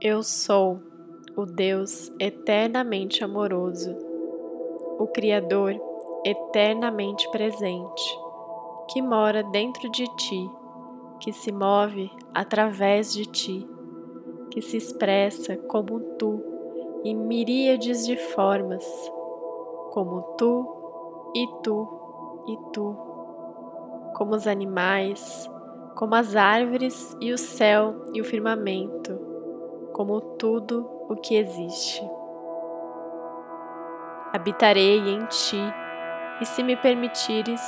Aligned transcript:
Eu 0.00 0.22
sou 0.22 0.80
o 1.34 1.44
Deus 1.44 2.12
eternamente 2.20 3.24
amoroso, 3.24 3.96
o 4.96 5.08
Criador 5.08 5.74
eternamente 6.24 7.28
presente, 7.32 8.20
que 8.90 9.02
mora 9.02 9.42
dentro 9.42 9.90
de 9.90 10.04
ti, 10.14 10.50
que 11.18 11.32
se 11.32 11.50
move 11.50 12.12
através 12.32 13.12
de 13.12 13.26
ti, 13.26 13.68
que 14.52 14.62
se 14.62 14.76
expressa 14.76 15.56
como 15.56 15.98
tu 16.16 16.44
em 17.02 17.16
miríades 17.16 18.06
de 18.06 18.16
formas, 18.16 18.86
como 19.90 20.22
tu 20.38 21.32
e 21.34 21.44
tu 21.64 21.88
e 22.46 22.56
tu, 22.72 22.96
como 24.14 24.36
os 24.36 24.46
animais, 24.46 25.50
como 25.96 26.14
as 26.14 26.36
árvores 26.36 27.16
e 27.20 27.32
o 27.32 27.36
céu 27.36 27.96
e 28.14 28.20
o 28.20 28.24
firmamento, 28.24 29.27
como 29.98 30.20
tudo 30.20 30.88
o 31.08 31.16
que 31.16 31.34
existe. 31.34 32.08
Habitarei 34.32 35.00
em 35.00 35.26
ti, 35.26 35.60
e 36.40 36.46
se 36.46 36.62
me 36.62 36.76
permitires 36.76 37.60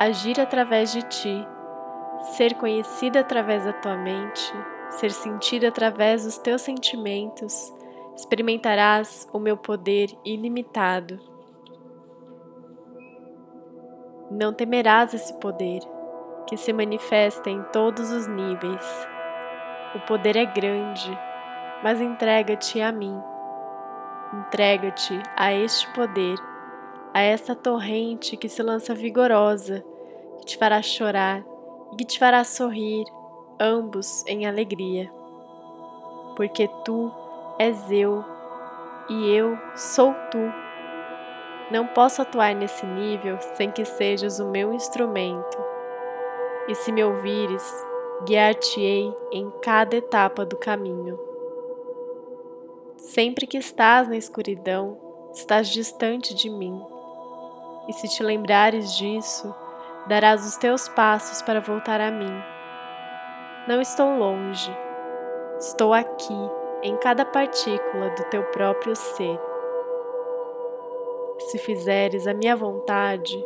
agir 0.00 0.40
através 0.40 0.92
de 0.92 1.02
ti, 1.02 1.46
ser 2.36 2.54
conhecida 2.54 3.20
através 3.20 3.66
da 3.66 3.74
tua 3.74 3.98
mente, 3.98 4.50
ser 4.92 5.10
sentida 5.10 5.68
através 5.68 6.24
dos 6.24 6.38
teus 6.38 6.62
sentimentos, 6.62 7.70
experimentarás 8.16 9.28
o 9.30 9.38
meu 9.38 9.58
poder 9.58 10.08
ilimitado. 10.24 11.20
Não 14.30 14.54
temerás 14.54 15.12
esse 15.12 15.34
poder, 15.34 15.82
que 16.46 16.56
se 16.56 16.72
manifesta 16.72 17.50
em 17.50 17.62
todos 17.64 18.10
os 18.10 18.26
níveis. 18.26 19.08
O 19.94 20.00
poder 20.06 20.34
é 20.34 20.46
grande, 20.46 21.14
mas 21.84 22.00
entrega-te 22.00 22.80
a 22.80 22.90
mim. 22.90 23.22
Entrega-te 24.32 25.22
a 25.36 25.52
este 25.52 25.86
poder, 25.92 26.38
a 27.12 27.20
esta 27.20 27.54
torrente 27.54 28.38
que 28.38 28.48
se 28.48 28.62
lança 28.62 28.94
vigorosa, 28.94 29.84
que 30.38 30.46
te 30.46 30.56
fará 30.56 30.80
chorar 30.80 31.44
e 31.92 31.96
que 31.96 32.06
te 32.06 32.18
fará 32.18 32.42
sorrir, 32.42 33.04
ambos 33.60 34.26
em 34.26 34.46
alegria. 34.46 35.12
Porque 36.36 36.68
tu 36.86 37.12
és 37.58 37.90
eu 37.90 38.24
e 39.10 39.36
eu 39.36 39.58
sou 39.76 40.14
tu. 40.30 40.38
Não 41.70 41.86
posso 41.88 42.22
atuar 42.22 42.54
nesse 42.54 42.86
nível 42.86 43.36
sem 43.56 43.70
que 43.70 43.84
sejas 43.84 44.40
o 44.40 44.50
meu 44.50 44.72
instrumento. 44.72 45.58
E 46.66 46.74
se 46.74 46.90
me 46.90 47.04
ouvires, 47.04 47.86
guiar-te-ei 48.24 49.14
em 49.30 49.50
cada 49.62 49.96
etapa 49.96 50.46
do 50.46 50.56
caminho. 50.56 51.33
Sempre 52.96 53.46
que 53.46 53.58
estás 53.58 54.08
na 54.08 54.16
escuridão, 54.16 54.98
estás 55.32 55.68
distante 55.68 56.34
de 56.34 56.48
mim. 56.48 56.80
E 57.88 57.92
se 57.92 58.08
te 58.08 58.22
lembrares 58.22 58.96
disso, 58.96 59.54
darás 60.06 60.46
os 60.46 60.56
teus 60.56 60.88
passos 60.88 61.42
para 61.42 61.60
voltar 61.60 62.00
a 62.00 62.10
mim. 62.10 62.32
Não 63.68 63.80
estou 63.80 64.16
longe, 64.16 64.70
estou 65.58 65.92
aqui, 65.92 66.34
em 66.82 66.96
cada 66.98 67.24
partícula 67.24 68.10
do 68.10 68.24
teu 68.24 68.44
próprio 68.50 68.94
ser. 68.94 69.40
Se 71.50 71.58
fizeres 71.58 72.26
a 72.26 72.34
minha 72.34 72.54
vontade, 72.54 73.36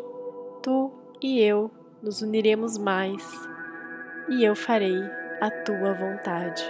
tu 0.63 0.93
e 1.23 1.41
eu 1.41 1.71
nos 2.03 2.21
uniremos 2.21 2.77
mais, 2.77 3.25
e 4.29 4.45
eu 4.45 4.55
farei 4.55 5.01
a 5.41 5.51
tua 5.51 5.95
vontade. 5.95 6.63